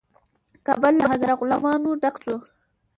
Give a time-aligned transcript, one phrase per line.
[0.65, 2.35] کابل له هزاره غلامانو ډک شو.